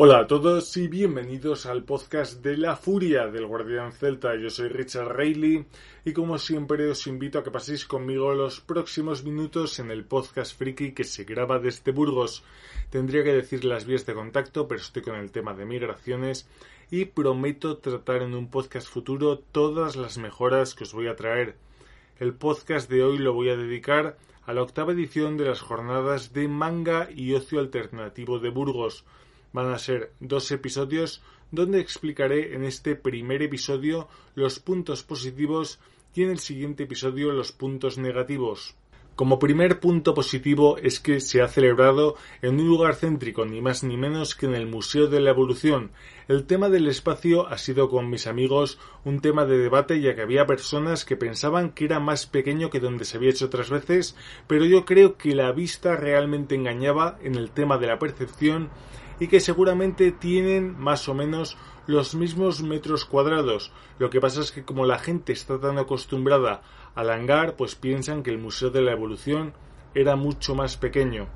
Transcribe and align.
Hola 0.00 0.20
a 0.20 0.26
todos 0.28 0.76
y 0.76 0.86
bienvenidos 0.86 1.66
al 1.66 1.82
podcast 1.82 2.40
de 2.40 2.56
la 2.56 2.76
furia 2.76 3.26
del 3.26 3.46
Guardián 3.46 3.90
Celta. 3.90 4.36
Yo 4.36 4.48
soy 4.48 4.68
Richard 4.68 5.08
Reilly 5.08 5.66
y 6.04 6.12
como 6.12 6.38
siempre 6.38 6.88
os 6.88 7.08
invito 7.08 7.40
a 7.40 7.42
que 7.42 7.50
paséis 7.50 7.84
conmigo 7.84 8.32
los 8.32 8.60
próximos 8.60 9.24
minutos 9.24 9.80
en 9.80 9.90
el 9.90 10.04
podcast 10.04 10.56
friki 10.56 10.92
que 10.92 11.02
se 11.02 11.24
graba 11.24 11.58
desde 11.58 11.90
Burgos. 11.90 12.44
Tendría 12.90 13.24
que 13.24 13.32
decir 13.32 13.64
las 13.64 13.86
vías 13.86 14.06
de 14.06 14.14
contacto, 14.14 14.68
pero 14.68 14.80
estoy 14.80 15.02
con 15.02 15.16
el 15.16 15.32
tema 15.32 15.52
de 15.54 15.64
migraciones 15.64 16.48
y 16.92 17.06
prometo 17.06 17.78
tratar 17.78 18.22
en 18.22 18.34
un 18.34 18.50
podcast 18.52 18.86
futuro 18.86 19.40
todas 19.50 19.96
las 19.96 20.16
mejoras 20.16 20.76
que 20.76 20.84
os 20.84 20.92
voy 20.92 21.08
a 21.08 21.16
traer. 21.16 21.56
El 22.20 22.34
podcast 22.34 22.88
de 22.88 23.02
hoy 23.02 23.18
lo 23.18 23.32
voy 23.32 23.48
a 23.48 23.56
dedicar 23.56 24.16
a 24.46 24.52
la 24.52 24.62
octava 24.62 24.92
edición 24.92 25.36
de 25.36 25.46
las 25.46 25.60
jornadas 25.60 26.32
de 26.32 26.46
manga 26.46 27.08
y 27.12 27.34
ocio 27.34 27.58
alternativo 27.58 28.38
de 28.38 28.50
Burgos 28.50 29.04
Van 29.52 29.72
a 29.72 29.78
ser 29.78 30.12
dos 30.20 30.50
episodios 30.50 31.22
donde 31.50 31.80
explicaré 31.80 32.54
en 32.54 32.64
este 32.64 32.94
primer 32.94 33.42
episodio 33.42 34.08
los 34.34 34.58
puntos 34.58 35.02
positivos 35.02 35.80
y 36.14 36.22
en 36.22 36.30
el 36.30 36.38
siguiente 36.38 36.84
episodio 36.84 37.32
los 37.32 37.52
puntos 37.52 37.98
negativos. 37.98 38.76
Como 39.18 39.40
primer 39.40 39.80
punto 39.80 40.14
positivo 40.14 40.78
es 40.78 41.00
que 41.00 41.18
se 41.18 41.42
ha 41.42 41.48
celebrado 41.48 42.14
en 42.40 42.60
un 42.60 42.68
lugar 42.68 42.94
céntrico, 42.94 43.44
ni 43.44 43.60
más 43.60 43.82
ni 43.82 43.96
menos 43.96 44.36
que 44.36 44.46
en 44.46 44.54
el 44.54 44.66
Museo 44.66 45.08
de 45.08 45.18
la 45.18 45.30
Evolución. 45.30 45.90
El 46.28 46.44
tema 46.44 46.68
del 46.68 46.86
espacio 46.86 47.48
ha 47.48 47.58
sido 47.58 47.88
con 47.88 48.08
mis 48.10 48.28
amigos 48.28 48.78
un 49.04 49.20
tema 49.20 49.44
de 49.44 49.58
debate 49.58 50.00
ya 50.00 50.14
que 50.14 50.22
había 50.22 50.46
personas 50.46 51.04
que 51.04 51.16
pensaban 51.16 51.70
que 51.70 51.86
era 51.86 51.98
más 51.98 52.26
pequeño 52.26 52.70
que 52.70 52.78
donde 52.78 53.04
se 53.04 53.16
había 53.16 53.30
hecho 53.30 53.46
otras 53.46 53.70
veces, 53.70 54.14
pero 54.46 54.64
yo 54.64 54.84
creo 54.84 55.16
que 55.16 55.34
la 55.34 55.50
vista 55.50 55.96
realmente 55.96 56.54
engañaba 56.54 57.18
en 57.20 57.34
el 57.34 57.50
tema 57.50 57.76
de 57.76 57.88
la 57.88 57.98
percepción 57.98 58.70
y 59.20 59.28
que 59.28 59.40
seguramente 59.40 60.12
tienen 60.12 60.78
más 60.78 61.08
o 61.08 61.14
menos 61.14 61.56
los 61.86 62.14
mismos 62.14 62.62
metros 62.62 63.04
cuadrados. 63.04 63.72
Lo 63.98 64.10
que 64.10 64.20
pasa 64.20 64.40
es 64.40 64.52
que 64.52 64.64
como 64.64 64.86
la 64.86 64.98
gente 64.98 65.32
está 65.32 65.58
tan 65.58 65.78
acostumbrada 65.78 66.62
al 66.94 67.10
hangar, 67.10 67.56
pues 67.56 67.74
piensan 67.74 68.22
que 68.22 68.30
el 68.30 68.38
Museo 68.38 68.70
de 68.70 68.82
la 68.82 68.92
Evolución 68.92 69.54
era 69.94 70.16
mucho 70.16 70.54
más 70.54 70.76
pequeño. 70.76 71.28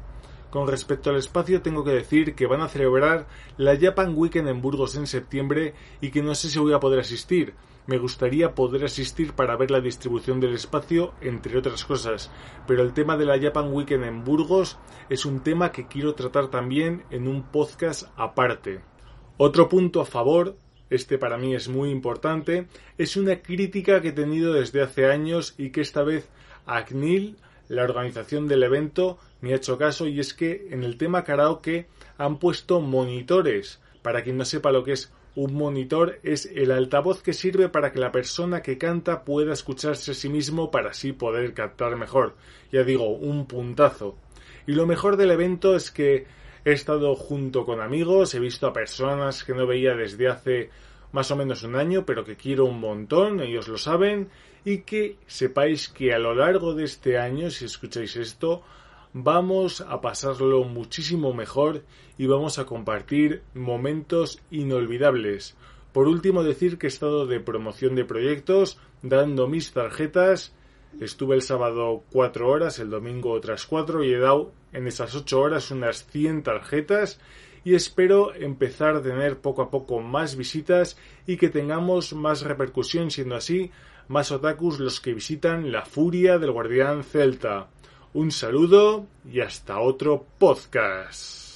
Con 0.52 0.68
respecto 0.68 1.08
al 1.08 1.16
espacio, 1.16 1.62
tengo 1.62 1.82
que 1.82 1.92
decir 1.92 2.34
que 2.34 2.46
van 2.46 2.60
a 2.60 2.68
celebrar 2.68 3.26
la 3.56 3.74
Japan 3.74 4.12
Weekend 4.14 4.48
en 4.48 4.60
Burgos 4.60 4.96
en 4.96 5.06
septiembre 5.06 5.72
y 6.02 6.10
que 6.10 6.22
no 6.22 6.34
sé 6.34 6.50
si 6.50 6.58
voy 6.58 6.74
a 6.74 6.78
poder 6.78 7.00
asistir. 7.00 7.54
Me 7.86 7.96
gustaría 7.96 8.54
poder 8.54 8.84
asistir 8.84 9.32
para 9.32 9.56
ver 9.56 9.70
la 9.70 9.80
distribución 9.80 10.40
del 10.40 10.52
espacio, 10.52 11.14
entre 11.22 11.56
otras 11.56 11.86
cosas, 11.86 12.30
pero 12.66 12.82
el 12.82 12.92
tema 12.92 13.16
de 13.16 13.24
la 13.24 13.40
Japan 13.40 13.72
Weekend 13.72 14.04
en 14.04 14.24
Burgos 14.24 14.76
es 15.08 15.24
un 15.24 15.40
tema 15.40 15.72
que 15.72 15.86
quiero 15.86 16.14
tratar 16.14 16.48
también 16.48 17.02
en 17.08 17.28
un 17.28 17.44
podcast 17.44 18.10
aparte. 18.18 18.82
Otro 19.38 19.70
punto 19.70 20.02
a 20.02 20.04
favor 20.04 20.58
este 20.90 21.16
para 21.16 21.38
mí 21.38 21.54
es 21.54 21.70
muy 21.70 21.88
importante, 21.88 22.66
es 22.98 23.16
una 23.16 23.40
crítica 23.40 24.02
que 24.02 24.08
he 24.08 24.12
tenido 24.12 24.52
desde 24.52 24.82
hace 24.82 25.06
años 25.06 25.54
y 25.56 25.70
que 25.70 25.80
esta 25.80 26.02
vez 26.02 26.28
ACNIL 26.66 27.38
la 27.72 27.84
organización 27.84 28.48
del 28.48 28.64
evento 28.64 29.18
me 29.40 29.54
ha 29.54 29.56
hecho 29.56 29.78
caso 29.78 30.06
y 30.06 30.20
es 30.20 30.34
que 30.34 30.68
en 30.72 30.84
el 30.84 30.98
tema 30.98 31.24
karaoke 31.24 31.86
han 32.18 32.38
puesto 32.38 32.82
monitores. 32.82 33.80
Para 34.02 34.22
quien 34.22 34.36
no 34.36 34.44
sepa 34.44 34.72
lo 34.72 34.84
que 34.84 34.92
es 34.92 35.10
un 35.36 35.54
monitor 35.54 36.20
es 36.22 36.44
el 36.44 36.70
altavoz 36.70 37.22
que 37.22 37.32
sirve 37.32 37.70
para 37.70 37.90
que 37.90 37.98
la 37.98 38.12
persona 38.12 38.60
que 38.60 38.76
canta 38.76 39.24
pueda 39.24 39.54
escucharse 39.54 40.10
a 40.10 40.14
sí 40.14 40.28
mismo 40.28 40.70
para 40.70 40.90
así 40.90 41.14
poder 41.14 41.54
cantar 41.54 41.96
mejor. 41.96 42.36
Ya 42.70 42.84
digo, 42.84 43.08
un 43.08 43.46
puntazo. 43.46 44.18
Y 44.66 44.72
lo 44.72 44.86
mejor 44.86 45.16
del 45.16 45.30
evento 45.30 45.74
es 45.74 45.90
que 45.90 46.26
he 46.66 46.72
estado 46.72 47.14
junto 47.14 47.64
con 47.64 47.80
amigos, 47.80 48.34
he 48.34 48.38
visto 48.38 48.66
a 48.66 48.74
personas 48.74 49.44
que 49.44 49.54
no 49.54 49.66
veía 49.66 49.94
desde 49.94 50.28
hace 50.28 50.68
más 51.12 51.30
o 51.30 51.36
menos 51.36 51.62
un 51.62 51.76
año, 51.76 52.04
pero 52.04 52.24
que 52.24 52.36
quiero 52.36 52.64
un 52.64 52.80
montón, 52.80 53.40
ellos 53.40 53.68
lo 53.68 53.78
saben, 53.78 54.30
y 54.64 54.78
que 54.78 55.16
sepáis 55.26 55.88
que 55.88 56.12
a 56.12 56.18
lo 56.18 56.34
largo 56.34 56.74
de 56.74 56.84
este 56.84 57.18
año, 57.18 57.50
si 57.50 57.66
escucháis 57.66 58.16
esto, 58.16 58.62
vamos 59.12 59.82
a 59.82 60.00
pasarlo 60.00 60.64
muchísimo 60.64 61.34
mejor 61.34 61.84
y 62.16 62.26
vamos 62.26 62.58
a 62.58 62.64
compartir 62.64 63.42
momentos 63.54 64.40
inolvidables. 64.50 65.56
Por 65.92 66.08
último, 66.08 66.42
decir 66.42 66.78
que 66.78 66.86
he 66.86 66.88
estado 66.88 67.26
de 67.26 67.40
promoción 67.40 67.94
de 67.94 68.04
proyectos, 68.04 68.78
dando 69.02 69.46
mis 69.46 69.72
tarjetas. 69.72 70.54
Estuve 71.00 71.34
el 71.34 71.42
sábado 71.42 72.04
cuatro 72.10 72.48
horas, 72.48 72.78
el 72.78 72.90
domingo 72.90 73.32
otras 73.32 73.66
cuatro 73.66 74.02
y 74.04 74.12
he 74.12 74.18
dado 74.18 74.52
en 74.72 74.86
esas 74.86 75.14
ocho 75.14 75.40
horas 75.40 75.70
unas 75.70 76.06
100 76.06 76.42
tarjetas 76.42 77.18
y 77.64 77.74
espero 77.74 78.34
empezar 78.34 78.96
a 78.96 79.02
tener 79.02 79.38
poco 79.38 79.62
a 79.62 79.70
poco 79.70 80.00
más 80.00 80.36
visitas 80.36 80.96
y 81.26 81.36
que 81.36 81.48
tengamos 81.48 82.12
más 82.12 82.42
repercusión 82.42 83.10
siendo 83.10 83.36
así 83.36 83.70
más 84.08 84.32
otakus 84.32 84.78
los 84.78 85.00
que 85.00 85.14
visitan 85.14 85.72
la 85.72 85.84
furia 85.84 86.38
del 86.38 86.52
guardián 86.52 87.04
celta. 87.04 87.68
Un 88.14 88.30
saludo 88.30 89.06
y 89.30 89.40
hasta 89.40 89.80
otro 89.80 90.26
podcast. 90.38 91.51